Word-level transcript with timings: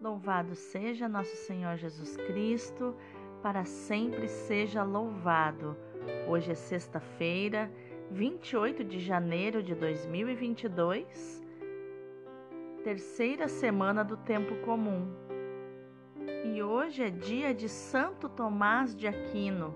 Louvado 0.00 0.54
seja 0.54 1.08
nosso 1.08 1.34
Senhor 1.34 1.76
Jesus 1.76 2.16
Cristo, 2.16 2.94
para 3.42 3.64
sempre 3.64 4.28
seja 4.28 4.84
louvado. 4.84 5.76
Hoje 6.28 6.52
é 6.52 6.54
sexta-feira, 6.54 7.68
28 8.08 8.84
de 8.84 9.00
janeiro 9.00 9.60
de 9.60 9.74
2022, 9.74 11.44
terceira 12.84 13.48
semana 13.48 14.04
do 14.04 14.16
tempo 14.16 14.54
comum. 14.64 15.12
E 16.44 16.62
hoje 16.62 17.02
é 17.02 17.10
dia 17.10 17.52
de 17.52 17.68
Santo 17.68 18.28
Tomás 18.28 18.94
de 18.94 19.08
Aquino, 19.08 19.74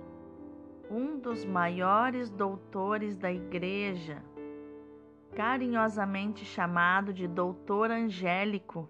um 0.88 1.18
dos 1.18 1.44
maiores 1.44 2.30
doutores 2.30 3.16
da 3.16 3.32
Igreja, 3.32 4.22
carinhosamente 5.34 6.44
chamado 6.44 7.12
de 7.12 7.26
Doutor 7.26 7.90
Angélico 7.90 8.88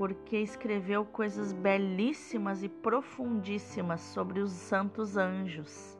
porque 0.00 0.38
escreveu 0.38 1.04
coisas 1.04 1.52
belíssimas 1.52 2.62
e 2.62 2.70
profundíssimas 2.70 4.00
sobre 4.00 4.40
os 4.40 4.50
santos 4.50 5.18
anjos. 5.18 5.98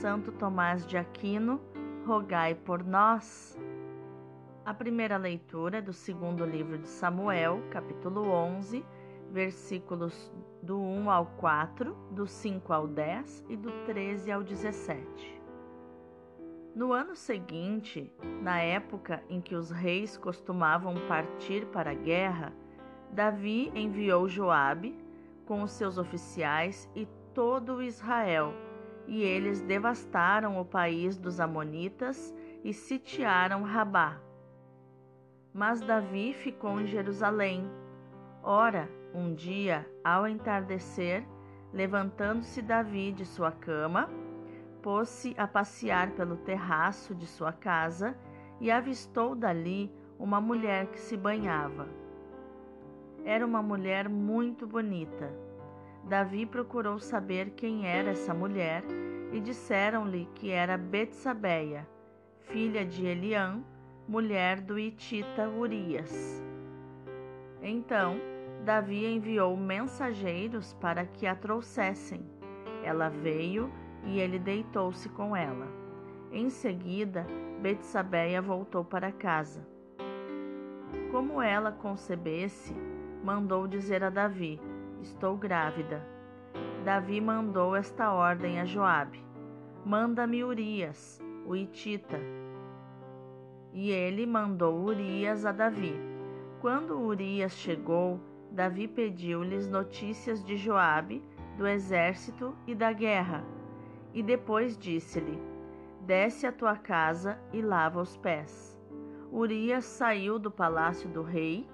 Santo 0.00 0.30
Tomás 0.30 0.86
de 0.86 0.96
Aquino, 0.96 1.60
rogai 2.06 2.54
por 2.54 2.84
nós. 2.84 3.58
A 4.64 4.72
primeira 4.72 5.16
leitura 5.16 5.78
é 5.78 5.82
do 5.82 5.92
segundo 5.92 6.46
livro 6.46 6.78
de 6.78 6.86
Samuel, 6.86 7.64
capítulo 7.68 8.30
11, 8.30 8.86
versículos 9.32 10.32
do 10.62 10.80
1 10.80 11.10
ao 11.10 11.26
4, 11.26 11.92
do 12.12 12.28
5 12.28 12.72
ao 12.72 12.86
10 12.86 13.44
e 13.48 13.56
do 13.56 13.72
13 13.86 14.30
ao 14.30 14.44
17. 14.44 15.42
No 16.76 16.92
ano 16.92 17.16
seguinte, 17.16 18.08
na 18.40 18.60
época 18.60 19.20
em 19.28 19.40
que 19.40 19.56
os 19.56 19.72
reis 19.72 20.16
costumavam 20.16 20.94
partir 21.08 21.66
para 21.66 21.90
a 21.90 21.94
guerra, 21.94 22.52
Davi 23.10 23.70
enviou 23.74 24.28
Joabe 24.28 24.96
com 25.46 25.62
os 25.62 25.72
seus 25.72 25.98
oficiais 25.98 26.90
e 26.94 27.06
todo 27.34 27.82
Israel, 27.82 28.54
e 29.06 29.22
eles 29.22 29.60
devastaram 29.60 30.60
o 30.60 30.64
país 30.64 31.16
dos 31.16 31.40
amonitas 31.40 32.34
e 32.62 32.72
sitiaram 32.72 33.62
Rabá. 33.62 34.18
Mas 35.52 35.80
Davi 35.80 36.32
ficou 36.32 36.80
em 36.80 36.86
Jerusalém. 36.86 37.68
Ora, 38.42 38.88
um 39.14 39.34
dia, 39.34 39.88
ao 40.02 40.26
entardecer, 40.26 41.24
levantando-se 41.72 42.60
Davi 42.60 43.12
de 43.12 43.24
sua 43.24 43.52
cama, 43.52 44.08
pôs-se 44.82 45.34
a 45.38 45.46
passear 45.46 46.10
pelo 46.10 46.36
terraço 46.36 47.14
de 47.14 47.26
sua 47.26 47.52
casa 47.52 48.16
e 48.60 48.70
avistou 48.70 49.34
dali 49.34 49.92
uma 50.18 50.40
mulher 50.40 50.86
que 50.88 51.00
se 51.00 51.16
banhava. 51.16 52.03
Era 53.24 53.44
uma 53.46 53.62
mulher 53.62 54.08
muito 54.08 54.66
bonita. 54.66 55.32
Davi 56.04 56.44
procurou 56.44 56.98
saber 56.98 57.50
quem 57.56 57.86
era 57.86 58.10
essa 58.10 58.34
mulher 58.34 58.84
e 59.32 59.40
disseram-lhe 59.40 60.28
que 60.34 60.50
era 60.50 60.76
Betsabeia, 60.76 61.88
filha 62.40 62.84
de 62.84 63.06
Eliã, 63.06 63.64
mulher 64.06 64.60
do 64.60 64.78
Itita 64.78 65.48
Urias. 65.48 66.42
Então, 67.62 68.16
Davi 68.62 69.06
enviou 69.06 69.56
mensageiros 69.56 70.74
para 70.74 71.06
que 71.06 71.26
a 71.26 71.34
trouxessem. 71.34 72.22
Ela 72.82 73.08
veio 73.08 73.72
e 74.04 74.20
ele 74.20 74.38
deitou-se 74.38 75.08
com 75.08 75.34
ela. 75.34 75.66
Em 76.30 76.50
seguida, 76.50 77.26
Betsabeia 77.62 78.42
voltou 78.42 78.84
para 78.84 79.10
casa. 79.10 79.66
Como 81.10 81.40
ela 81.40 81.72
concebesse, 81.72 82.74
mandou 83.24 83.66
dizer 83.66 84.04
a 84.04 84.10
Davi: 84.10 84.60
Estou 85.00 85.34
grávida. 85.34 86.06
Davi 86.84 87.22
mandou 87.22 87.74
esta 87.74 88.12
ordem 88.12 88.60
a 88.60 88.66
Joabe: 88.66 89.24
Manda-me 89.82 90.44
Urias, 90.44 91.18
o 91.46 91.56
Itita. 91.56 92.20
E 93.72 93.90
ele 93.90 94.26
mandou 94.26 94.78
Urias 94.78 95.46
a 95.46 95.52
Davi. 95.52 95.94
Quando 96.60 97.00
Urias 97.00 97.52
chegou, 97.52 98.20
Davi 98.50 98.86
pediu-lhes 98.86 99.70
notícias 99.70 100.44
de 100.44 100.58
Joabe, 100.58 101.22
do 101.56 101.66
exército 101.66 102.54
e 102.66 102.74
da 102.74 102.92
guerra. 102.92 103.42
E 104.12 104.22
depois 104.22 104.76
disse-lhe: 104.76 105.40
Desce 106.02 106.46
à 106.46 106.52
tua 106.52 106.76
casa 106.76 107.38
e 107.54 107.62
lava 107.62 108.02
os 108.02 108.18
pés. 108.18 108.78
Urias 109.32 109.86
saiu 109.86 110.38
do 110.38 110.50
palácio 110.50 111.08
do 111.08 111.22
rei 111.22 111.66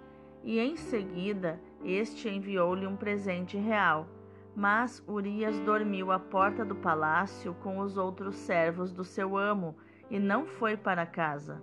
e 0.43 0.59
em 0.59 0.77
seguida 0.77 1.61
este 1.84 2.28
enviou-lhe 2.28 2.87
um 2.87 2.97
presente 2.97 3.56
real. 3.56 4.06
Mas 4.55 5.03
Urias 5.09 5.59
dormiu 5.61 6.11
à 6.11 6.19
porta 6.19 6.65
do 6.65 6.75
palácio 6.75 7.55
com 7.62 7.78
os 7.78 7.97
outros 7.97 8.34
servos 8.34 8.93
do 8.93 9.05
seu 9.05 9.37
amo 9.37 9.77
e 10.11 10.19
não 10.19 10.47
foi 10.47 10.77
para 10.77 11.06
casa. 11.06 11.62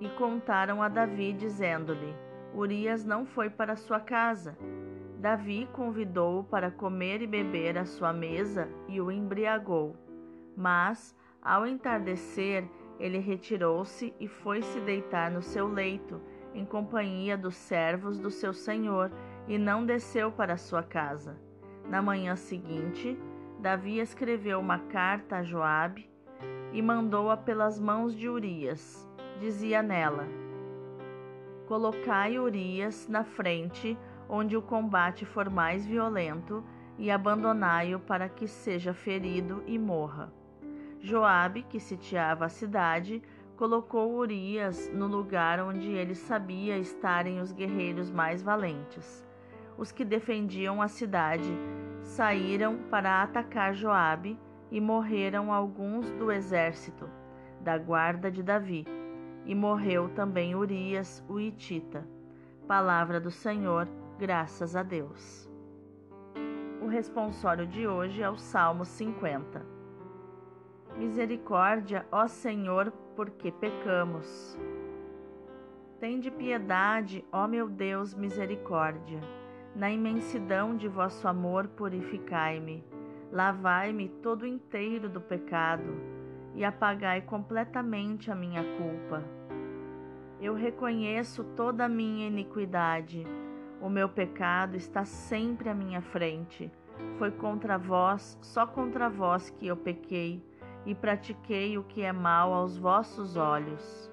E 0.00 0.08
contaram 0.10 0.82
a 0.82 0.88
Davi, 0.88 1.32
dizendo-lhe: 1.32 2.14
Urias 2.54 3.04
não 3.04 3.24
foi 3.24 3.48
para 3.48 3.76
sua 3.76 4.00
casa. 4.00 4.58
Davi 5.18 5.68
convidou-o 5.72 6.42
para 6.42 6.70
comer 6.70 7.22
e 7.22 7.26
beber 7.28 7.78
à 7.78 7.84
sua 7.84 8.12
mesa 8.12 8.68
e 8.88 9.00
o 9.00 9.10
embriagou. 9.10 9.96
Mas, 10.56 11.16
ao 11.40 11.64
entardecer, 11.64 12.68
ele 12.98 13.18
retirou-se 13.18 14.12
e 14.18 14.26
foi 14.26 14.62
se 14.62 14.80
deitar 14.80 15.30
no 15.30 15.40
seu 15.40 15.68
leito 15.68 16.20
em 16.54 16.64
companhia 16.64 17.36
dos 17.36 17.54
servos 17.54 18.18
do 18.18 18.30
seu 18.30 18.52
senhor 18.52 19.10
e 19.48 19.58
não 19.58 19.84
desceu 19.84 20.30
para 20.30 20.56
sua 20.56 20.82
casa. 20.82 21.36
Na 21.88 22.00
manhã 22.00 22.36
seguinte, 22.36 23.18
Davi 23.58 23.98
escreveu 23.98 24.60
uma 24.60 24.78
carta 24.78 25.36
a 25.36 25.42
Joabe 25.42 26.10
e 26.72 26.80
mandou-a 26.80 27.36
pelas 27.36 27.78
mãos 27.78 28.14
de 28.14 28.28
Urias. 28.28 29.08
Dizia 29.38 29.82
nela: 29.82 30.26
Colocai 31.66 32.38
Urias 32.38 33.08
na 33.08 33.24
frente, 33.24 33.96
onde 34.28 34.56
o 34.56 34.62
combate 34.62 35.24
for 35.24 35.50
mais 35.50 35.86
violento, 35.86 36.64
e 36.98 37.10
abandonai-o 37.10 37.98
para 37.98 38.28
que 38.28 38.46
seja 38.46 38.92
ferido 38.92 39.62
e 39.66 39.78
morra. 39.78 40.32
Joabe, 41.00 41.62
que 41.64 41.80
sitiava 41.80 42.44
a 42.44 42.48
cidade, 42.48 43.22
colocou 43.62 44.16
Urias 44.16 44.90
no 44.92 45.06
lugar 45.06 45.60
onde 45.60 45.88
ele 45.92 46.16
sabia 46.16 46.76
estarem 46.78 47.38
os 47.38 47.52
guerreiros 47.52 48.10
mais 48.10 48.42
valentes. 48.42 49.24
Os 49.78 49.92
que 49.92 50.04
defendiam 50.04 50.82
a 50.82 50.88
cidade 50.88 51.48
saíram 52.02 52.78
para 52.90 53.22
atacar 53.22 53.72
Joabe 53.72 54.36
e 54.68 54.80
morreram 54.80 55.52
alguns 55.52 56.10
do 56.10 56.32
exército 56.32 57.08
da 57.60 57.78
guarda 57.78 58.32
de 58.32 58.42
Davi. 58.42 58.84
E 59.46 59.54
morreu 59.54 60.08
também 60.08 60.56
Urias, 60.56 61.24
o 61.28 61.38
Itita. 61.38 62.04
Palavra 62.66 63.20
do 63.20 63.30
Senhor, 63.30 63.86
graças 64.18 64.74
a 64.74 64.82
Deus. 64.82 65.48
O 66.80 66.88
responsório 66.88 67.64
de 67.64 67.86
hoje 67.86 68.24
é 68.24 68.28
o 68.28 68.36
Salmo 68.36 68.84
50. 68.84 69.64
Misericórdia, 70.96 72.04
ó 72.10 72.26
Senhor, 72.26 72.92
porque 73.14 73.50
pecamos. 73.52 74.58
Tende 76.00 76.30
piedade, 76.30 77.24
ó 77.30 77.46
meu 77.46 77.68
Deus, 77.68 78.14
misericórdia. 78.14 79.20
Na 79.74 79.90
imensidão 79.90 80.76
de 80.76 80.88
vosso 80.88 81.26
amor, 81.28 81.68
purificai-me. 81.68 82.84
Lavai-me 83.30 84.08
todo 84.08 84.46
inteiro 84.46 85.08
do 85.08 85.20
pecado 85.20 85.94
e 86.54 86.64
apagai 86.64 87.22
completamente 87.22 88.30
a 88.30 88.34
minha 88.34 88.62
culpa. 88.76 89.22
Eu 90.40 90.54
reconheço 90.54 91.44
toda 91.56 91.84
a 91.84 91.88
minha 91.88 92.26
iniquidade. 92.26 93.24
O 93.80 93.88
meu 93.88 94.08
pecado 94.08 94.76
está 94.76 95.04
sempre 95.04 95.68
à 95.68 95.74
minha 95.74 96.02
frente. 96.02 96.70
Foi 97.16 97.30
contra 97.30 97.78
vós, 97.78 98.38
só 98.42 98.66
contra 98.66 99.08
vós 99.08 99.50
que 99.50 99.66
eu 99.66 99.76
pequei 99.76 100.42
e 100.84 100.94
pratiquei 100.94 101.78
o 101.78 101.84
que 101.84 102.02
é 102.02 102.12
mal 102.12 102.52
aos 102.52 102.76
vossos 102.76 103.36
olhos. 103.36 104.10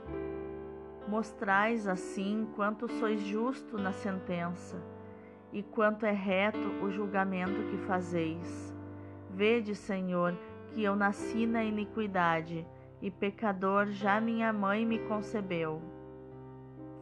Mostrais 1.07 1.88
assim 1.88 2.48
quanto 2.56 2.88
sois 2.88 3.21
justo 3.21 3.77
na 3.77 3.92
sentença 3.92 4.80
e 5.51 5.63
quanto 5.63 6.06
é 6.06 6.12
reto 6.12 6.68
o 6.83 6.92
julgamento 6.92 7.63
que 7.63 7.77
fazeis. 7.86 8.75
Vede, 9.31 9.75
Senhor, 9.75 10.38
que 10.68 10.83
eu 10.83 10.95
nasci 10.95 11.48
na 11.48 11.63
iniquidade 11.63 12.68
e 13.01 13.10
pecador 13.10 13.88
já 13.88 14.21
minha 14.21 14.54
mãe 14.54 14.86
me 14.86 15.00
concebeu. 15.00 15.81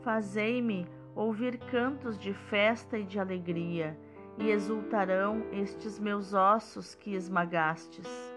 Fazei-me 0.01 0.87
ouvir 1.15 1.57
cantos 1.57 2.17
de 2.17 2.31
festa 2.31 2.97
e 2.97 3.03
de 3.03 3.19
alegria, 3.19 3.97
e 4.37 4.51
exultarão 4.51 5.47
estes 5.51 5.99
meus 5.99 6.31
ossos 6.33 6.93
que 6.93 7.15
esmagastes. 7.15 8.36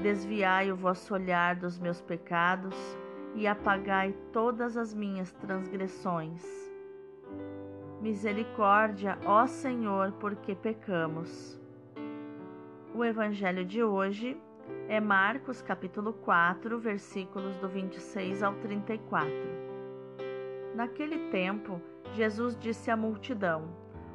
Desviai 0.00 0.70
o 0.70 0.76
vosso 0.76 1.14
olhar 1.14 1.56
dos 1.56 1.78
meus 1.78 2.02
pecados 2.02 2.76
e 3.34 3.46
apagai 3.46 4.14
todas 4.30 4.76
as 4.76 4.92
minhas 4.92 5.32
transgressões. 5.32 6.44
Misericórdia, 8.00 9.18
ó 9.24 9.46
Senhor, 9.46 10.12
porque 10.12 10.54
pecamos. 10.54 11.58
O 12.94 13.02
evangelho 13.02 13.64
de 13.64 13.82
hoje 13.82 14.36
é 14.86 15.00
Marcos 15.00 15.62
capítulo 15.62 16.12
4, 16.12 16.78
versículos 16.78 17.56
do 17.56 17.68
26 17.68 18.42
ao 18.42 18.54
34. 18.54 19.30
Naquele 20.74 21.30
tempo, 21.30 21.80
Jesus 22.12 22.54
disse 22.58 22.90
à 22.90 22.96
multidão: 22.96 23.68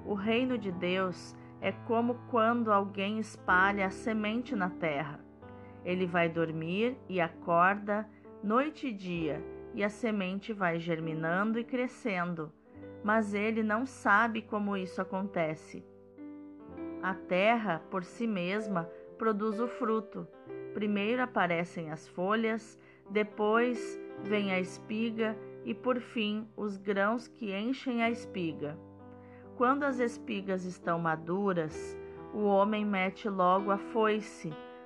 O 0.06 0.14
reino 0.14 0.60
de 0.60 0.72
Deus 0.72 1.36
é 1.60 1.72
como 1.72 2.20
quando 2.30 2.72
alguém 2.72 3.18
espalha 3.18 3.88
a 3.88 3.90
semente 3.90 4.56
na 4.56 4.70
terra. 4.70 5.31
Ele 5.84 6.06
vai 6.06 6.30
dormir 6.30 6.98
e 7.10 7.20
acorda 7.20 8.08
noite 8.44 8.88
e 8.88 8.94
dia, 8.94 9.44
e 9.74 9.84
a 9.84 9.90
semente 9.90 10.54
vai 10.54 10.80
germinando 10.80 11.60
e 11.60 11.64
crescendo 11.64 12.52
mas 13.04 13.34
ele 13.34 13.64
não 13.64 13.86
sabe 13.86 14.42
como 14.42 14.78
isso 14.78 15.02
acontece. 15.02 15.84
A 17.02 17.14
terra, 17.14 17.82
por 17.90 18.04
si 18.04 18.28
mesma, 18.28 18.90
produz 19.18 19.60
o 19.60 19.68
fruto. 19.68 20.28
Primeiro 20.74 21.22
aparecem 21.22 21.92
as 21.92 22.08
folhas, 22.08 22.80
depois 23.10 24.00
vem 24.24 24.52
a 24.52 24.60
espiga 24.60 25.36
e, 25.66 25.74
por 25.74 26.00
fim, 26.00 26.48
os 26.56 26.78
grãos 26.78 27.28
que 27.28 27.54
enchem 27.54 28.04
a 28.04 28.10
espiga. 28.10 28.78
Quando 29.58 29.84
as 29.84 30.00
espigas 30.00 30.64
estão 30.64 31.00
maduras, 31.00 31.98
o 32.34 32.44
homem 32.44 32.86
mete 32.86 33.28
logo 33.28 33.72
a 33.72 33.78
foice, 33.78 34.54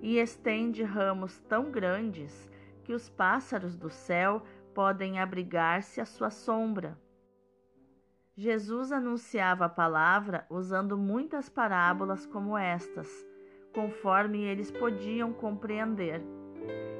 e 0.00 0.18
estende 0.18 0.82
ramos 0.82 1.38
tão 1.48 1.70
grandes 1.70 2.48
que 2.84 2.92
os 2.92 3.08
pássaros 3.08 3.76
do 3.76 3.90
céu 3.90 4.42
podem 4.74 5.18
abrigar-se 5.18 6.00
à 6.00 6.04
sua 6.04 6.30
sombra. 6.30 6.98
Jesus 8.36 8.92
anunciava 8.92 9.64
a 9.64 9.68
palavra 9.68 10.46
usando 10.50 10.98
muitas 10.98 11.48
parábolas 11.48 12.26
como 12.26 12.56
estas, 12.56 13.08
conforme 13.72 14.42
eles 14.42 14.70
podiam 14.70 15.32
compreender. 15.32 16.20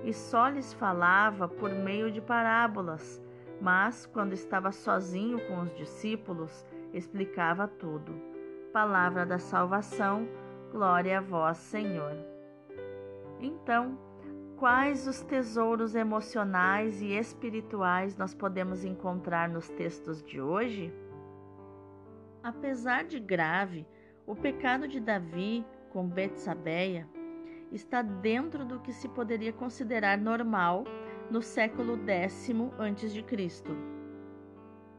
E 0.02 0.12
só 0.12 0.48
lhes 0.48 0.72
falava 0.72 1.46
por 1.46 1.70
meio 1.70 2.10
de 2.10 2.22
parábolas, 2.22 3.22
mas 3.60 4.06
quando 4.06 4.32
estava 4.32 4.72
sozinho 4.72 5.38
com 5.46 5.60
os 5.60 5.74
discípulos, 5.76 6.64
explicava 6.92 7.68
tudo. 7.68 8.14
Palavra 8.72 9.26
da 9.26 9.38
salvação, 9.38 10.26
glória 10.72 11.18
a 11.18 11.20
vós, 11.20 11.58
Senhor. 11.58 12.35
Então, 13.40 13.98
Quais 14.56 15.06
os 15.06 15.20
tesouros 15.20 15.94
emocionais 15.94 17.02
e 17.02 17.08
espirituais 17.08 18.16
nós 18.16 18.32
podemos 18.32 18.86
encontrar 18.86 19.50
nos 19.50 19.68
textos 19.68 20.22
de 20.22 20.40
hoje? 20.40 20.90
Apesar 22.42 23.04
de 23.04 23.20
grave, 23.20 23.86
o 24.26 24.34
pecado 24.34 24.88
de 24.88 24.98
Davi 24.98 25.62
com 25.90 26.08
Betsabeia 26.08 27.06
está 27.70 28.00
dentro 28.00 28.64
do 28.64 28.80
que 28.80 28.94
se 28.94 29.10
poderia 29.10 29.52
considerar 29.52 30.16
normal 30.16 30.84
no 31.30 31.42
século 31.42 31.98
X 32.08 32.48
a.C. 32.78 33.60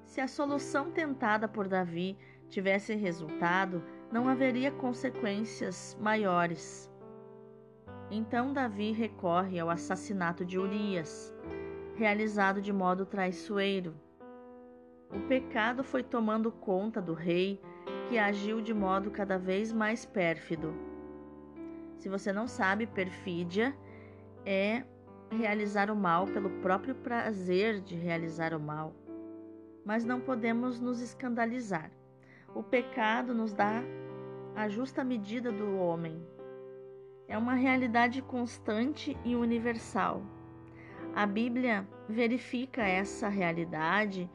Se 0.04 0.22
a 0.22 0.28
solução 0.28 0.92
tentada 0.92 1.48
por 1.48 1.68
Davi 1.68 2.16
tivesse 2.48 2.94
resultado, 2.94 3.84
não 4.12 4.30
haveria 4.30 4.72
consequências 4.72 5.98
maiores. 6.00 6.92
Então 8.10 8.54
Davi 8.54 8.92
recorre 8.94 9.60
ao 9.60 9.70
assassinato 9.70 10.46
de 10.46 10.58
Urias, 10.58 11.34
realizado 11.96 12.62
de 12.62 12.72
modo 12.72 13.06
traiçoeiro. 13.06 13.94
O 15.14 15.28
pecado 15.28 15.84
foi 15.84 16.04
tomando 16.04 16.52
conta 16.52 17.02
do 17.02 17.14
rei, 17.14 17.62
que 18.08 18.18
agiu 18.18 18.62
de 18.62 18.74
modo 18.74 19.12
cada 19.12 19.38
vez 19.38 19.74
mais 19.74 20.06
pérfido. 20.06 20.74
Se 21.98 22.08
você 22.08 22.32
não 22.32 22.48
sabe, 22.48 22.88
perfídia 22.88 23.76
é 24.46 24.84
realizar 25.30 25.92
o 25.92 25.96
mal 25.96 26.26
pelo 26.28 26.50
próprio 26.62 26.96
prazer 26.96 27.82
de 27.82 27.96
realizar 27.96 28.54
o 28.54 28.60
mal. 28.60 28.94
Mas 29.84 30.06
não 30.06 30.22
podemos 30.22 30.80
nos 30.80 31.02
escandalizar. 31.02 31.92
O 32.56 32.64
pecado 32.64 33.34
nos 33.34 33.52
dá 33.52 33.82
a 34.56 34.70
justa 34.70 35.04
medida 35.04 35.52
do 35.52 35.78
homem, 35.78 36.22
é 37.28 37.38
uma 37.38 37.54
realidade 37.54 38.22
constante 38.22 39.18
e 39.24 39.36
universal. 39.36 40.22
A 41.16 41.26
Bíblia 41.26 41.88
verifica 42.08 42.84
essa 42.84 43.28
realidade 43.28 44.30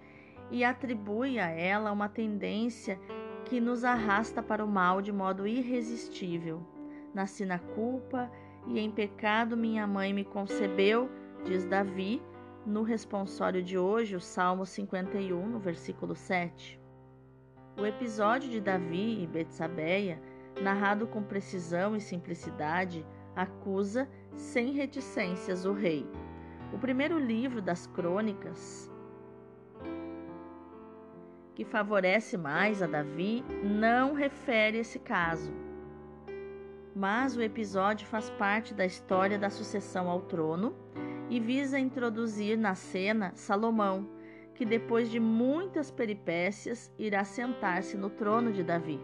e 0.51 0.65
atribui 0.65 1.39
a 1.39 1.49
ela 1.49 1.93
uma 1.93 2.09
tendência 2.09 2.99
que 3.45 3.61
nos 3.61 3.85
arrasta 3.85 4.43
para 4.43 4.65
o 4.65 4.69
mal 4.69 5.01
de 5.01 5.13
modo 5.13 5.47
irresistível. 5.47 6.61
Nasci 7.15 7.45
na 7.45 7.59
culpa 7.59 8.31
e 8.67 8.79
em 8.79 8.91
pecado 8.91 9.57
minha 9.57 9.87
mãe 9.87 10.13
me 10.13 10.25
concebeu, 10.25 11.11
diz 11.45 11.65
Davi 11.65 12.23
no 12.65 12.83
responsório 12.83 13.63
de 13.63 13.77
hoje, 13.77 14.15
o 14.15 14.21
Salmo 14.21 14.65
51, 14.65 15.49
no 15.49 15.59
versículo 15.59 16.15
7. 16.15 16.81
O 17.77 17.85
episódio 17.85 18.49
de 18.49 18.61
Davi 18.61 19.23
e 19.23 19.27
Betsabeia 19.27 20.23
narrado 20.61 21.07
com 21.07 21.23
precisão 21.23 21.97
e 21.97 22.01
simplicidade, 22.01 23.07
acusa 23.35 24.09
sem 24.35 24.73
reticências 24.73 25.65
o 25.65 25.73
rei. 25.73 26.07
O 26.73 26.79
primeiro 26.79 27.19
livro 27.19 27.61
das 27.61 27.87
crônicas, 27.87 28.91
que 31.55 31.65
favorece 31.65 32.37
mais 32.37 32.83
a 32.83 32.87
Davi, 32.87 33.45
não 33.63 34.15
refere 34.15 34.79
esse 34.79 34.99
caso. 34.99 35.53
Mas 36.95 37.37
o 37.37 37.43
episódio 37.43 38.07
faz 38.07 38.31
parte 38.31 38.75
da 38.75 38.85
história 38.85 39.39
da 39.39 39.51
sucessão 39.51 40.09
ao 40.09 40.23
trono 40.23 40.75
e 41.29 41.41
visa 41.41 41.79
introduzir 41.79 42.59
na 42.59 42.75
cena 42.75 43.33
Salomão, 43.35 44.09
que 44.55 44.65
depois 44.65 45.11
de 45.11 45.19
muitas 45.19 45.91
peripécias 45.91 46.93
irá 46.99 47.25
sentar-se 47.25 47.97
no 47.97 48.11
trono 48.11 48.53
de 48.53 48.63
Davi. 48.63 49.01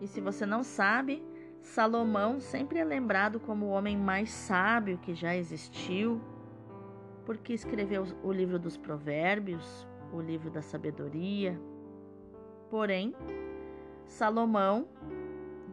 E 0.00 0.06
se 0.06 0.20
você 0.20 0.44
não 0.44 0.62
sabe, 0.62 1.22
Salomão 1.60 2.38
sempre 2.38 2.78
é 2.78 2.84
lembrado 2.84 3.40
como 3.40 3.66
o 3.66 3.70
homem 3.70 3.96
mais 3.96 4.30
sábio 4.30 4.98
que 4.98 5.14
já 5.14 5.34
existiu, 5.34 6.20
porque 7.24 7.52
escreveu 7.52 8.04
o 8.22 8.30
livro 8.30 8.58
dos 8.58 8.76
Provérbios, 8.76 9.86
o 10.12 10.20
livro 10.20 10.50
da 10.50 10.62
sabedoria. 10.62 11.60
Porém, 12.70 13.14
Salomão, 14.04 14.86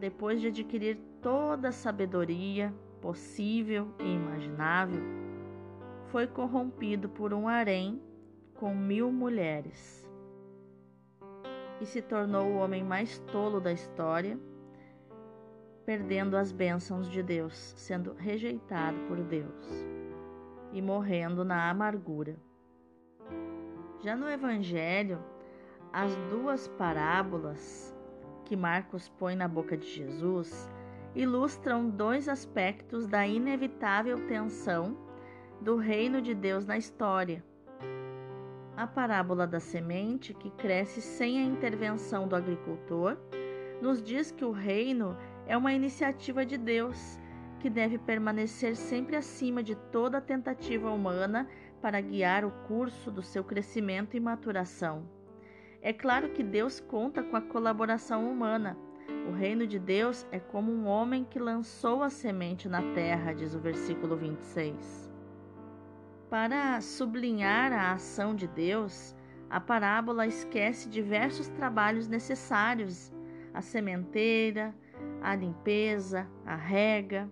depois 0.00 0.40
de 0.40 0.48
adquirir 0.48 0.98
toda 1.20 1.68
a 1.68 1.72
sabedoria 1.72 2.74
possível 3.00 3.94
e 4.00 4.14
imaginável, 4.14 5.02
foi 6.06 6.26
corrompido 6.26 7.08
por 7.08 7.32
um 7.32 7.46
harém 7.46 8.00
com 8.54 8.74
mil 8.74 9.12
mulheres 9.12 10.03
e 11.80 11.86
se 11.86 12.00
tornou 12.00 12.46
o 12.46 12.56
homem 12.56 12.82
mais 12.84 13.18
tolo 13.32 13.60
da 13.60 13.72
história, 13.72 14.38
perdendo 15.84 16.36
as 16.36 16.52
bênçãos 16.52 17.10
de 17.10 17.22
Deus, 17.22 17.74
sendo 17.76 18.14
rejeitado 18.14 18.98
por 19.08 19.22
Deus 19.22 19.86
e 20.72 20.80
morrendo 20.80 21.44
na 21.44 21.68
amargura. 21.68 22.36
Já 24.00 24.16
no 24.16 24.28
Evangelho, 24.28 25.18
as 25.92 26.14
duas 26.30 26.68
parábolas 26.68 27.94
que 28.44 28.56
Marcos 28.56 29.08
põe 29.08 29.34
na 29.34 29.48
boca 29.48 29.76
de 29.76 29.86
Jesus 29.86 30.70
ilustram 31.14 31.88
dois 31.88 32.28
aspectos 32.28 33.06
da 33.06 33.26
inevitável 33.26 34.26
tensão 34.26 34.96
do 35.60 35.76
reino 35.76 36.20
de 36.20 36.34
Deus 36.34 36.66
na 36.66 36.76
história 36.76 37.44
a 38.76 38.86
parábola 38.86 39.46
da 39.46 39.60
semente, 39.60 40.34
que 40.34 40.50
cresce 40.50 41.00
sem 41.00 41.38
a 41.38 41.42
intervenção 41.42 42.26
do 42.26 42.34
agricultor, 42.34 43.16
nos 43.80 44.02
diz 44.02 44.30
que 44.30 44.44
o 44.44 44.50
reino 44.50 45.16
é 45.46 45.56
uma 45.56 45.72
iniciativa 45.72 46.44
de 46.44 46.56
Deus 46.56 47.18
que 47.60 47.70
deve 47.70 47.98
permanecer 47.98 48.76
sempre 48.76 49.16
acima 49.16 49.62
de 49.62 49.74
toda 49.74 50.20
tentativa 50.20 50.90
humana 50.90 51.48
para 51.80 52.00
guiar 52.00 52.44
o 52.44 52.50
curso 52.66 53.10
do 53.10 53.22
seu 53.22 53.44
crescimento 53.44 54.16
e 54.16 54.20
maturação. 54.20 55.08
É 55.80 55.92
claro 55.92 56.30
que 56.30 56.42
Deus 56.42 56.80
conta 56.80 57.22
com 57.22 57.36
a 57.36 57.42
colaboração 57.42 58.30
humana. 58.30 58.76
O 59.28 59.32
reino 59.32 59.66
de 59.66 59.78
Deus 59.78 60.26
é 60.32 60.38
como 60.38 60.72
um 60.72 60.86
homem 60.86 61.24
que 61.24 61.38
lançou 61.38 62.02
a 62.02 62.10
semente 62.10 62.68
na 62.68 62.82
terra, 62.94 63.32
diz 63.32 63.54
o 63.54 63.60
versículo 63.60 64.16
26. 64.16 65.03
Para 66.34 66.80
sublinhar 66.80 67.72
a 67.72 67.92
ação 67.92 68.34
de 68.34 68.48
Deus, 68.48 69.14
a 69.48 69.60
parábola 69.60 70.26
esquece 70.26 70.88
diversos 70.88 71.46
trabalhos 71.46 72.08
necessários: 72.08 73.14
a 73.54 73.62
sementeira, 73.62 74.74
a 75.22 75.36
limpeza, 75.36 76.28
a 76.44 76.56
rega, 76.56 77.30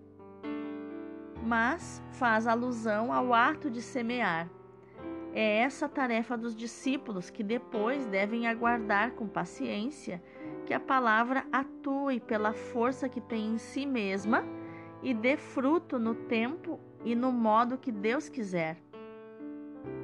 mas 1.45 2.01
faz 2.13 2.47
alusão 2.47 3.13
ao 3.13 3.35
ato 3.35 3.69
de 3.69 3.83
semear. 3.83 4.49
É 5.33 5.57
essa 5.63 5.87
a 5.87 5.89
tarefa 5.89 6.37
dos 6.37 6.55
discípulos 6.55 7.29
que 7.29 7.43
depois 7.43 8.07
devem 8.07 8.47
aguardar 8.47 9.15
com 9.15 9.27
paciência 9.27 10.23
que 10.65 10.73
a 10.73 10.79
palavra 10.79 11.45
atue 11.51 12.21
pela 12.21 12.53
força 12.53 13.09
que 13.09 13.21
tem 13.21 13.55
em 13.55 13.59
si 13.59 13.85
mesma 13.85 14.45
e 15.03 15.13
dê 15.13 15.37
fruto 15.37 15.99
no 15.99 16.15
tempo 16.15 16.79
e 17.05 17.17
no 17.17 17.33
modo 17.33 17.77
que 17.77 17.91
Deus 17.91 18.29
quiser. 18.29 18.79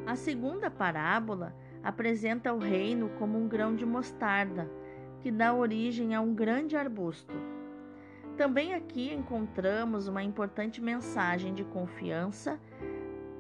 A 0.07 0.17
segunda 0.17 0.71
parábola 0.71 1.55
apresenta 1.83 2.53
o 2.53 2.59
reino 2.59 3.11
como 3.19 3.39
um 3.39 3.49
grão 3.49 3.75
de 3.75 3.85
mostarda, 3.85 4.71
que 5.21 5.31
dá 5.31 5.53
origem 5.53 6.15
a 6.15 6.21
um 6.21 6.35
grande 6.35 6.77
arbusto. 6.77 7.35
Também 8.37 8.73
aqui 8.73 9.13
encontramos 9.13 10.07
uma 10.07 10.23
importante 10.23 10.81
mensagem 10.81 11.53
de 11.55 11.65
confiança 11.65 12.61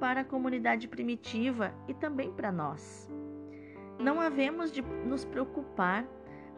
para 0.00 0.21
a 0.21 0.25
comunidade 0.25 0.88
primitiva 0.88 1.73
e 1.87 1.95
também 1.95 2.33
para 2.33 2.52
nós. 2.52 3.11
Não 3.99 4.21
havemos 4.21 4.71
de 4.71 4.83
nos 4.83 5.25
preocupar 5.25 6.04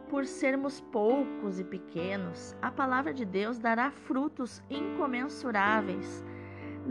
por 0.09 0.25
sermos 0.25 0.81
poucos 0.81 1.59
e 1.59 1.63
pequenos. 1.63 2.55
A 2.61 2.69
palavra 2.69 3.13
de 3.13 3.23
Deus 3.25 3.57
dará 3.57 3.89
frutos 3.89 4.61
incomensuráveis, 4.69 6.23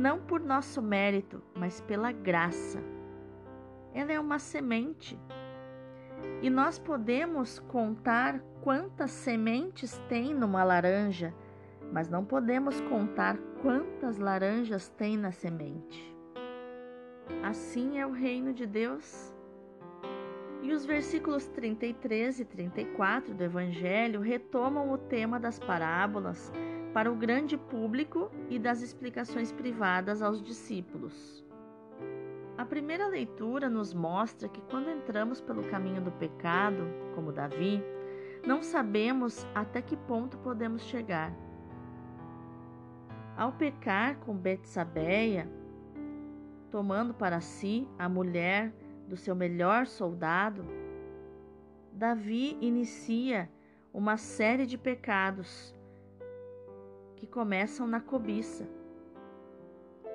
não 0.00 0.18
por 0.18 0.40
nosso 0.40 0.80
mérito, 0.80 1.42
mas 1.54 1.82
pela 1.82 2.10
graça. 2.10 2.82
Ela 3.92 4.12
é 4.12 4.18
uma 4.18 4.38
semente 4.38 5.18
e 6.40 6.48
nós 6.48 6.78
podemos 6.78 7.58
contar 7.58 8.40
quantas 8.62 9.10
sementes 9.10 10.00
tem 10.08 10.32
numa 10.32 10.64
laranja, 10.64 11.34
mas 11.92 12.08
não 12.08 12.24
podemos 12.24 12.80
contar 12.82 13.36
quantas 13.60 14.16
laranjas 14.16 14.88
tem 14.88 15.18
na 15.18 15.32
semente. 15.32 16.16
Assim 17.42 17.98
é 17.98 18.06
o 18.06 18.10
reino 18.10 18.54
de 18.54 18.66
Deus. 18.66 19.34
E 20.62 20.72
os 20.72 20.86
versículos 20.86 21.46
33 21.48 22.40
e 22.40 22.44
34 22.46 23.34
do 23.34 23.44
Evangelho 23.44 24.20
retomam 24.20 24.90
o 24.90 24.96
tema 24.96 25.38
das 25.38 25.58
parábolas 25.58 26.50
para 26.92 27.10
o 27.10 27.14
grande 27.14 27.56
público 27.56 28.30
e 28.48 28.58
das 28.58 28.82
explicações 28.82 29.52
privadas 29.52 30.22
aos 30.22 30.42
discípulos. 30.42 31.44
A 32.58 32.64
primeira 32.64 33.06
leitura 33.06 33.70
nos 33.70 33.94
mostra 33.94 34.48
que 34.48 34.60
quando 34.62 34.90
entramos 34.90 35.40
pelo 35.40 35.62
caminho 35.62 36.02
do 36.02 36.12
pecado, 36.12 36.82
como 37.14 37.32
Davi, 37.32 37.82
não 38.46 38.62
sabemos 38.62 39.46
até 39.54 39.80
que 39.80 39.96
ponto 39.96 40.36
podemos 40.38 40.82
chegar. 40.82 41.32
Ao 43.36 43.52
pecar 43.52 44.18
com 44.18 44.36
Betsabeia, 44.36 45.48
tomando 46.70 47.14
para 47.14 47.40
si 47.40 47.88
a 47.98 48.08
mulher 48.08 48.74
do 49.08 49.16
seu 49.16 49.34
melhor 49.34 49.86
soldado, 49.86 50.64
Davi 51.92 52.58
inicia 52.60 53.50
uma 53.92 54.16
série 54.16 54.66
de 54.66 54.76
pecados 54.76 55.74
que 57.20 57.26
começam 57.26 57.86
na 57.86 58.00
cobiça 58.00 58.66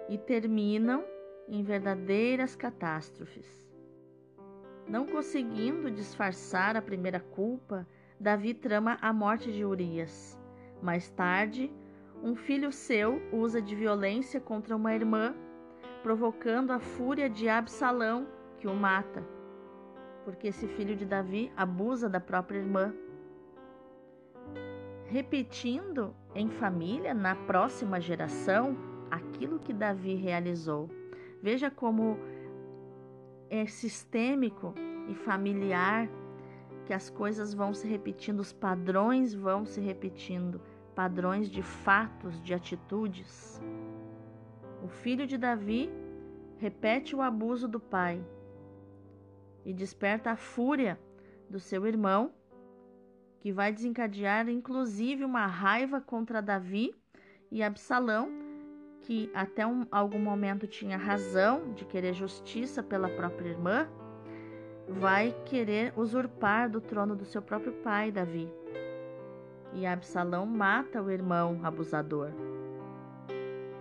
e 0.10 0.18
terminam 0.18 1.06
em 1.48 1.62
verdadeiras 1.64 2.56
catástrofes. 2.56 3.70
Não 4.90 5.06
conseguindo 5.06 5.92
disfarçar 5.92 6.76
a 6.76 6.82
primeira 6.82 7.20
culpa, 7.20 7.88
Davi 8.20 8.56
trama 8.56 8.98
a 9.02 9.14
morte 9.14 9.52
de 9.52 9.64
Urias. 9.64 10.36
Mais 10.82 11.12
tarde, 11.12 11.72
um 12.24 12.36
filho 12.36 12.72
seu 12.72 13.22
usa 13.32 13.62
de 13.62 13.76
violência 13.76 14.40
contra 14.40 14.76
uma 14.76 14.96
irmã, 14.96 15.36
provocando 16.02 16.72
a 16.72 16.80
fúria 16.80 17.30
de 17.30 17.48
Absalão, 17.48 18.28
que 18.58 18.68
o 18.68 18.74
mata, 18.74 19.24
porque 20.24 20.48
esse 20.48 20.68
filho 20.68 20.96
de 20.96 21.06
Davi 21.06 21.52
abusa 21.56 22.10
da 22.10 22.20
própria 22.20 22.58
irmã. 22.58 22.92
Repetindo 25.08 26.16
em 26.34 26.50
família, 26.50 27.14
na 27.14 27.36
próxima 27.36 28.02
geração, 28.02 28.76
aquilo 29.10 29.60
que 29.60 29.72
Davi 29.72 30.16
realizou. 30.16 30.90
Veja 31.42 31.70
como 31.70 32.18
é 33.50 33.66
sistêmico 33.66 34.74
e 35.08 35.14
familiar 35.14 36.10
que 36.86 36.94
as 36.94 37.10
coisas 37.10 37.54
vão 37.54 37.74
se 37.74 37.88
repetindo, 37.88 38.40
os 38.40 38.54
padrões 38.54 39.34
vão 39.34 39.66
se 39.66 39.82
repetindo, 39.82 40.62
padrões 40.94 41.50
de 41.50 41.62
fatos, 41.62 42.42
de 42.42 42.54
atitudes. 42.54 43.62
O 44.84 44.88
filho 44.88 45.26
de 45.26 45.38
Davi 45.38 45.90
repete 46.58 47.16
o 47.16 47.22
abuso 47.22 47.68
do 47.68 47.80
pai 47.80 48.24
e 49.64 49.74
desperta 49.74 50.32
a 50.32 50.36
fúria 50.36 51.00
do 51.50 51.60
seu 51.60 51.86
irmão, 51.88 52.32
que 53.39 53.51
vai 53.51 53.72
desencadear 53.72 54.50
inclusive 54.50 55.24
uma 55.24 55.46
raiva 55.46 56.01
contra 56.01 56.42
Davi 56.42 56.94
e 57.51 57.62
Absalão 57.62 58.46
que 59.06 59.30
até 59.36 59.65
um, 59.65 59.86
algum 59.92 60.20
momento 60.20 60.65
tinha 60.65 60.98
razão 60.98 61.74
de 61.74 61.86
querer 61.86 62.13
justiça 62.13 62.82
pela 62.82 63.08
própria 63.08 63.50
irmã, 63.50 63.88
vai 64.89 65.32
querer 65.46 65.94
usurpar 65.96 66.70
do 66.70 66.82
trono 66.82 67.15
do 67.15 67.24
seu 67.24 67.42
próprio 67.42 67.72
pai, 67.84 68.12
Davi. 68.12 68.51
E 69.74 69.86
Absalão 69.86 70.46
mata 70.46 71.04
o 71.04 71.12
irmão 71.12 71.60
abusador. 71.63 72.32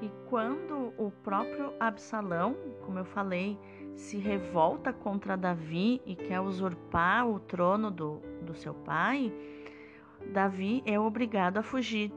E 0.03 0.11
quando 0.29 0.93
o 0.99 1.11
próprio 1.23 1.73
Absalão, 1.81 2.55
como 2.85 2.99
eu 2.99 3.05
falei, 3.07 3.59
se 3.95 4.19
revolta 4.19 4.93
contra 4.93 5.37
Davi 5.37 6.03
e 6.05 6.15
quer 6.15 6.41
usurpar 6.41 7.27
o 7.27 7.41
trono 7.41 7.91
do, 7.91 8.21
do 8.45 8.55
seu 8.55 8.75
pai, 8.75 9.33
Davi 10.33 10.83
é 10.87 10.99
obrigado 10.99 11.59
a 11.59 11.63
fugir 11.63 12.13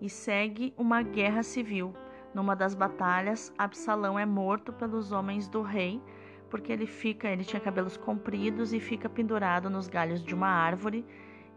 e 0.00 0.08
segue 0.08 0.72
uma 0.76 1.02
guerra 1.02 1.42
civil. 1.42 1.94
Numa 2.32 2.54
das 2.54 2.74
batalhas, 2.74 3.52
Absalão 3.58 4.18
é 4.18 4.24
morto 4.24 4.72
pelos 4.72 5.12
homens 5.12 5.48
do 5.48 5.62
rei, 5.62 6.00
porque 6.48 6.72
ele 6.72 6.86
fica, 6.86 7.28
ele 7.28 7.44
tinha 7.44 7.60
cabelos 7.60 7.96
compridos 7.96 8.72
e 8.72 8.80
fica 8.80 9.08
pendurado 9.08 9.68
nos 9.68 9.88
galhos 9.88 10.22
de 10.22 10.34
uma 10.34 10.48
árvore 10.48 11.04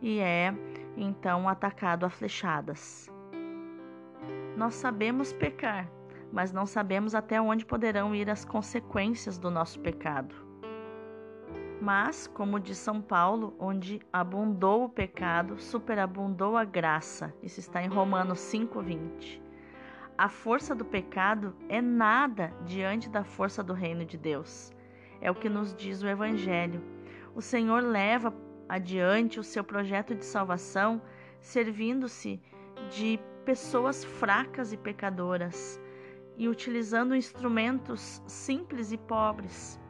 e 0.01 0.19
é 0.19 0.53
então 0.97 1.47
atacado 1.47 2.05
a 2.05 2.09
flechadas. 2.09 3.09
Nós 4.57 4.75
sabemos 4.75 5.33
pecar, 5.33 5.89
mas 6.31 6.51
não 6.51 6.65
sabemos 6.65 7.15
até 7.15 7.41
onde 7.41 7.65
poderão 7.65 8.13
ir 8.13 8.29
as 8.29 8.45
consequências 8.45 9.37
do 9.37 9.49
nosso 9.49 9.79
pecado. 9.79 10.42
Mas, 11.83 12.27
como 12.27 12.61
diz 12.61 12.77
São 12.77 13.01
Paulo, 13.01 13.53
onde 13.59 13.99
abundou 14.13 14.85
o 14.85 14.89
pecado, 14.89 15.59
superabundou 15.59 16.55
a 16.55 16.63
graça. 16.63 17.33
Isso 17.43 17.59
está 17.59 17.83
em 17.83 17.89
Romanos 17.89 18.39
5:20. 18.39 19.41
A 20.17 20.29
força 20.29 20.73
do 20.73 20.85
pecado 20.85 21.53
é 21.67 21.81
nada 21.81 22.53
diante 22.63 23.09
da 23.09 23.25
força 23.25 23.61
do 23.61 23.73
reino 23.73 24.05
de 24.05 24.17
Deus. 24.17 24.71
É 25.19 25.29
o 25.29 25.35
que 25.35 25.49
nos 25.49 25.75
diz 25.75 26.01
o 26.01 26.07
Evangelho. 26.07 26.81
O 27.35 27.41
Senhor 27.41 27.83
leva 27.83 28.33
adiante 28.69 29.37
o 29.37 29.43
seu 29.43 29.61
projeto 29.61 30.15
de 30.15 30.23
salvação 30.23 31.01
servindo-se 31.41 32.41
de 32.91 33.19
pessoas 33.43 34.05
fracas 34.05 34.71
e 34.71 34.77
pecadoras 34.77 35.81
e 36.37 36.47
utilizando 36.47 37.13
instrumentos 37.13 38.23
simples 38.25 38.93
e 38.93 38.97
pobres. 38.97 39.82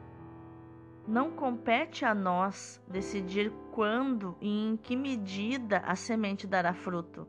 Não 1.06 1.30
compete 1.30 2.04
a 2.04 2.14
nós 2.14 2.80
decidir 2.88 3.52
quando 3.72 4.34
e 4.40 4.68
em 4.68 4.76
que 4.76 4.96
medida 4.96 5.78
a 5.86 5.94
semente 5.94 6.46
dará 6.46 6.72
fruto. 6.72 7.26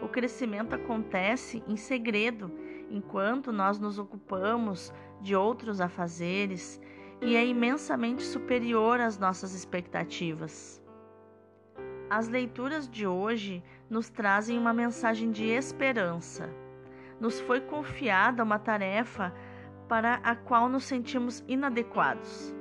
O 0.00 0.08
crescimento 0.08 0.74
acontece 0.74 1.62
em 1.66 1.76
segredo, 1.76 2.52
enquanto 2.88 3.50
nós 3.50 3.80
nos 3.80 3.98
ocupamos 3.98 4.92
de 5.20 5.34
outros 5.34 5.80
afazeres 5.80 6.80
e 7.20 7.34
é 7.34 7.44
imensamente 7.44 8.22
superior 8.22 9.00
às 9.00 9.18
nossas 9.18 9.54
expectativas. 9.54 10.80
As 12.08 12.28
leituras 12.28 12.88
de 12.88 13.08
hoje 13.08 13.60
nos 13.90 14.08
trazem 14.08 14.56
uma 14.56 14.72
mensagem 14.72 15.32
de 15.32 15.46
esperança. 15.46 16.48
Nos 17.18 17.40
foi 17.40 17.60
confiada 17.60 18.44
uma 18.44 18.60
tarefa 18.60 19.34
para 19.88 20.14
a 20.22 20.36
qual 20.36 20.68
nos 20.68 20.84
sentimos 20.84 21.42
inadequados. 21.48 22.55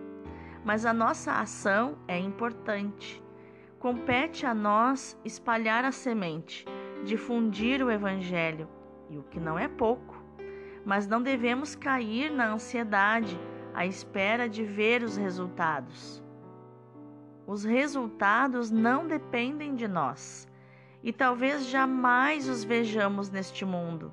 Mas 0.65 0.83
a 0.83 0.91
nossa 0.91 1.33
ação 1.33 1.95
é 2.07 2.17
importante. 2.17 3.23
Compete 3.77 4.47
a 4.47 4.53
nós 4.53 5.15
espalhar 5.23 5.85
a 5.85 5.91
semente, 5.91 6.65
difundir 7.03 7.85
o 7.85 7.91
Evangelho, 7.91 8.67
e 9.07 9.17
o 9.17 9.23
que 9.23 9.39
não 9.39 9.59
é 9.59 9.67
pouco. 9.67 10.19
Mas 10.83 11.07
não 11.07 11.21
devemos 11.21 11.75
cair 11.75 12.31
na 12.31 12.51
ansiedade 12.51 13.39
à 13.75 13.85
espera 13.85 14.49
de 14.49 14.63
ver 14.63 15.03
os 15.03 15.15
resultados. 15.15 16.23
Os 17.45 17.63
resultados 17.63 18.71
não 18.71 19.07
dependem 19.07 19.75
de 19.75 19.87
nós 19.87 20.47
e 21.03 21.13
talvez 21.13 21.67
jamais 21.67 22.49
os 22.49 22.63
vejamos 22.63 23.29
neste 23.29 23.63
mundo. 23.63 24.11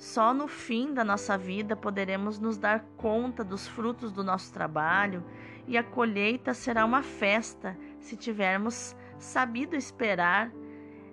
Só 0.00 0.32
no 0.32 0.48
fim 0.48 0.94
da 0.94 1.04
nossa 1.04 1.36
vida 1.36 1.76
poderemos 1.76 2.38
nos 2.38 2.56
dar 2.56 2.82
conta 2.96 3.44
dos 3.44 3.68
frutos 3.68 4.10
do 4.10 4.24
nosso 4.24 4.50
trabalho 4.50 5.22
e 5.68 5.76
a 5.76 5.84
colheita 5.84 6.54
será 6.54 6.86
uma 6.86 7.02
festa 7.02 7.76
se 7.98 8.16
tivermos 8.16 8.96
sabido 9.18 9.76
esperar, 9.76 10.50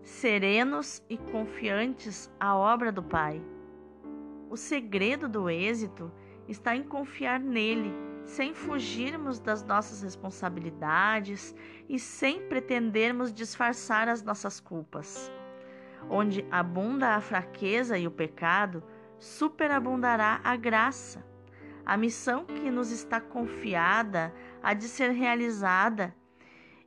serenos 0.03 1.03
e 1.10 1.17
confiantes 1.17 2.32
a 2.39 2.56
obra 2.56 2.89
do 2.89 3.03
Pai. 3.03 3.41
O 4.50 4.56
segredo 4.56 5.27
do 5.27 5.50
êxito 5.50 6.10
está 6.48 6.74
em 6.74 6.84
confiar 6.84 7.41
nele, 7.41 7.91
sem 8.25 8.53
fugirmos 8.53 9.38
das 9.38 9.65
nossas 9.65 10.01
responsabilidades 10.01 11.53
e 11.89 12.00
sem 12.00 12.48
pretendermos 12.48 13.34
disfarçar 13.34 14.08
as 14.08 14.24
nossas 14.24 14.62
culpas. 14.62 15.29
Onde 16.10 16.46
abunda 16.50 17.16
a 17.16 17.22
fraqueza 17.22 17.98
e 17.98 18.08
o 18.08 18.12
pecado, 18.12 18.84
superabundará 19.18 20.39
a 20.44 20.56
graça. 20.56 21.25
A 21.86 21.96
missão 21.98 22.46
que 22.46 22.70
nos 22.70 22.92
está 22.92 23.20
confiada 23.20 24.34
a 24.62 24.74
de 24.74 24.86
ser 24.86 25.12
realizada 25.12 26.13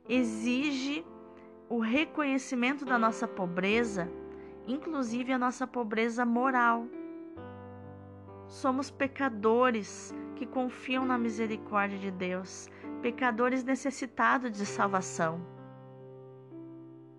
exige 0.07 1.05
o 1.69 1.79
reconhecimento 1.79 2.85
da 2.85 2.97
nossa 2.99 3.27
pobreza, 3.27 4.11
inclusive 4.67 5.31
a 5.31 5.39
nossa 5.39 5.65
pobreza 5.65 6.25
moral. 6.25 6.85
Somos 8.47 8.91
pecadores 8.91 10.13
que 10.35 10.45
confiam 10.45 11.05
na 11.05 11.17
misericórdia 11.17 11.97
de 11.97 12.11
Deus, 12.11 12.69
pecadores 13.01 13.63
necessitados 13.63 14.51
de 14.51 14.65
salvação. 14.65 15.60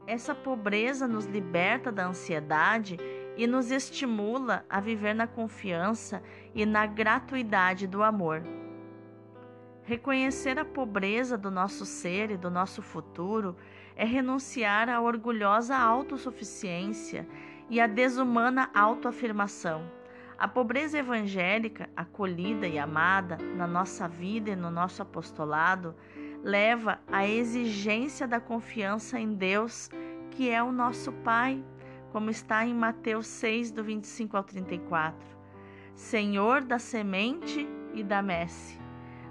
Essa 0.07 0.35
pobreza 0.35 1.07
nos 1.07 1.27
liberta 1.27 1.93
da 1.93 2.07
ansiedade 2.07 2.99
e 3.37 3.47
nos 3.47 3.71
estimula 3.71 4.65
a 4.69 4.81
viver 4.81 5.15
na 5.15 5.27
confiança 5.27 6.23
e 6.55 6.67
na 6.67 6.87
gratuidade 6.87 7.87
do 7.87 8.03
amor. 8.03 8.43
Reconhecer 9.85 10.59
a 10.59 10.65
pobreza 10.65 11.39
do 11.39 11.51
nosso 11.51 11.85
ser 11.85 12.31
e 12.31 12.37
do 12.37 12.51
nosso 12.51 12.83
futuro 12.83 13.57
é 13.97 14.05
renunciar 14.05 14.89
à 14.89 15.01
orgulhosa 15.01 15.77
autossuficiência 15.77 17.27
e 17.71 17.81
à 17.81 17.87
desumana 17.87 18.71
autoafirmação. 18.75 19.83
A 20.39 20.49
pobreza 20.49 20.99
evangélica, 20.99 21.89
acolhida 21.97 22.67
e 22.67 22.79
amada 22.79 23.39
na 23.57 23.67
nossa 23.67 24.09
vida 24.09 24.51
e 24.51 24.57
no 24.57 24.71
nosso 24.71 25.01
apostolado, 25.01 25.95
leva 26.43 26.99
à 27.07 27.27
exigência 27.27 28.27
da 28.27 28.41
confiança 28.41 29.19
em 29.19 29.35
Deus, 29.35 29.89
que 30.31 30.51
é 30.51 30.63
o 30.63 30.73
nosso 30.73 31.13
Pai, 31.13 31.63
como 32.11 32.31
está 32.31 32.67
em 32.67 32.75
Mateus 32.75 33.27
6, 33.27 33.71
do 33.71 33.85
25 33.85 34.37
ao 34.37 34.45
34. 34.45 35.19
Senhor 35.95 36.63
da 36.63 36.79
semente 36.79 37.69
e 37.95 38.03
da 38.03 38.23
messe, 38.23 38.79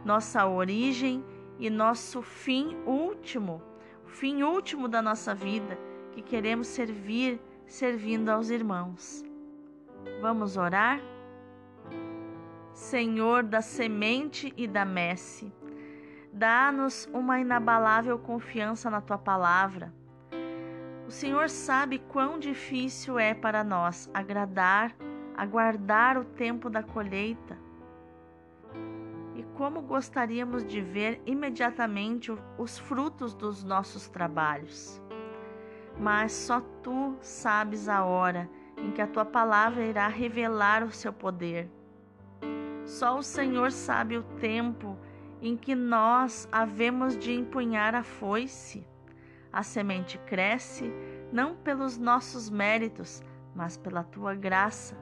nossa 0.06 0.48
origem 0.48 1.24
e 1.60 1.70
nosso 1.70 2.22
fim 2.22 2.76
último, 2.86 3.62
o 4.06 4.08
fim 4.08 4.44
último 4.44 4.88
da 4.88 5.02
nossa 5.02 5.34
vida, 5.34 5.78
que 6.12 6.22
queremos 6.22 6.68
servir, 6.68 7.42
servindo 7.66 8.30
aos 8.30 8.50
irmãos. 8.50 9.24
Vamos 10.22 10.58
orar? 10.58 11.00
Senhor 12.74 13.44
da 13.44 13.62
semente 13.62 14.54
e 14.56 14.66
da 14.68 14.86
messe, 14.86 15.52
dá-nos 16.32 17.10
uma 17.14 17.40
inabalável 17.40 18.18
confiança 18.18 18.90
na 18.90 19.02
tua 19.02 19.18
palavra. 19.18 19.94
O 21.08 21.12
Senhor 21.12 21.50
sabe 21.50 22.00
quão 22.00 22.40
difícil 22.40 23.20
é 23.20 23.34
para 23.34 23.64
nós 23.64 24.10
agradar, 24.14 24.96
aguardar 25.36 26.18
o 26.18 26.24
tempo 26.24 26.70
da 26.70 26.82
colheita. 26.82 27.58
E 29.36 29.44
como 29.56 29.82
gostaríamos 29.82 30.64
de 30.64 30.80
ver 30.80 31.22
imediatamente 31.26 32.32
os 32.58 32.80
frutos 32.80 33.34
dos 33.34 33.64
nossos 33.64 34.08
trabalhos. 34.08 35.02
Mas 36.00 36.32
só 36.32 36.62
tu 36.82 37.18
sabes 37.20 37.90
a 37.90 38.06
hora 38.06 38.50
em 38.78 38.92
que 38.92 39.02
a 39.02 39.08
tua 39.08 39.26
palavra 39.26 39.84
irá 39.84 40.08
revelar 40.08 40.82
o 40.84 40.92
seu 40.92 41.12
poder. 41.12 41.70
Só 42.86 43.18
o 43.18 43.24
Senhor 43.24 43.72
sabe 43.72 44.18
o 44.18 44.24
tempo 44.40 44.98
em 45.42 45.58
que 45.58 45.74
nós 45.74 46.48
havemos 46.52 47.18
de 47.18 47.34
empunhar 47.34 47.96
a 47.96 48.04
foice. 48.04 48.86
A 49.52 49.64
semente 49.64 50.18
cresce 50.20 50.94
não 51.32 51.56
pelos 51.56 51.98
nossos 51.98 52.50
méritos, 52.50 53.24
mas 53.56 53.76
pela 53.76 54.04
tua 54.04 54.36
graça. 54.36 54.96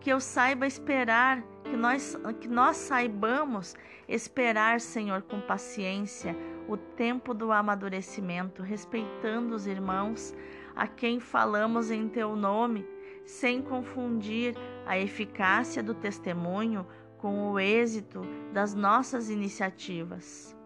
Que 0.00 0.10
eu 0.10 0.20
saiba 0.20 0.66
esperar, 0.66 1.42
que 1.64 1.76
nós, 1.76 2.16
que 2.40 2.48
nós 2.48 2.76
saibamos 2.76 3.76
esperar, 4.08 4.80
Senhor, 4.80 5.22
com 5.22 5.40
paciência, 5.40 6.36
o 6.68 6.76
tempo 6.76 7.34
do 7.34 7.52
amadurecimento, 7.52 8.62
respeitando 8.62 9.54
os 9.54 9.66
irmãos 9.66 10.34
a 10.74 10.86
quem 10.86 11.20
falamos 11.20 11.90
em 11.90 12.08
teu 12.08 12.34
nome 12.34 12.86
sem 13.26 13.60
confundir 13.60 14.56
a 14.86 14.96
eficácia 14.98 15.82
do 15.82 15.92
testemunho 15.92 16.86
com 17.18 17.50
o 17.50 17.58
êxito 17.58 18.22
das 18.52 18.74
nossas 18.74 19.30
iniciativas. 19.30 20.56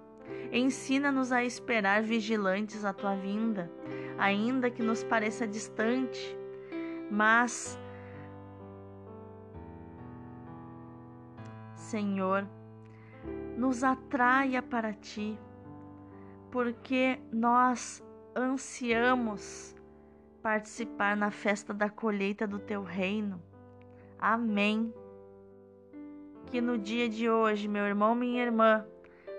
Ensina-nos 0.53 1.33
a 1.33 1.45
esperar 1.45 2.03
vigilantes 2.03 2.85
a 2.85 2.93
tua 2.93 3.15
vinda, 3.15 3.71
ainda 4.19 4.71
que 4.71 4.83
nos 4.83 5.03
pareça 5.05 5.47
distante, 5.47 6.37
mas, 7.11 7.79
Senhor, 11.75 12.47
nos 13.57 13.83
atraia 13.85 14.63
para 14.63 14.93
ti, 14.93 15.39
porque 16.51 17.21
nós 17.33 18.03
ansiamos 18.37 19.75
participar 20.43 21.17
na 21.17 21.31
festa 21.31 21.75
da 21.75 21.89
colheita 21.89 22.47
do 22.47 22.59
teu 22.59 22.83
reino. 22.83 23.43
Amém. 24.19 24.93
Que 26.51 26.61
no 26.61 26.77
dia 26.77 27.09
de 27.09 27.31
hoje, 27.31 27.69
meu 27.69 27.85
irmão, 27.85 28.13
minha 28.13 28.43
irmã, 28.43 28.85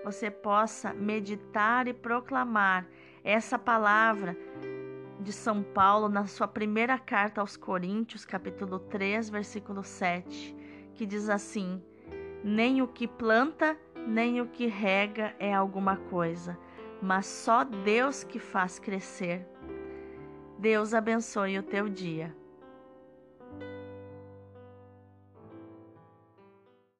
você 0.02 0.30
possa 0.30 0.94
meditar 0.94 1.86
e 1.86 1.92
proclamar 1.92 2.88
essa 3.22 3.58
palavra 3.58 4.34
de 5.20 5.30
São 5.30 5.62
Paulo 5.62 6.08
na 6.08 6.26
sua 6.26 6.48
primeira 6.48 6.98
carta 6.98 7.42
aos 7.42 7.54
Coríntios, 7.54 8.24
capítulo 8.24 8.78
3, 8.78 9.28
versículo 9.28 9.84
7, 9.84 10.56
que 10.94 11.04
diz 11.04 11.28
assim: 11.28 11.82
Nem 12.42 12.80
o 12.80 12.88
que 12.88 13.06
planta, 13.06 13.76
nem 14.08 14.40
o 14.40 14.46
que 14.46 14.66
rega 14.66 15.34
é 15.38 15.52
alguma 15.52 15.96
coisa, 15.96 16.58
mas 17.02 17.26
só 17.26 17.62
Deus 17.62 18.24
que 18.24 18.38
faz 18.38 18.78
crescer. 18.78 19.46
Deus 20.58 20.94
abençoe 20.94 21.58
o 21.58 21.62
teu 21.62 21.90
dia. 21.90 22.34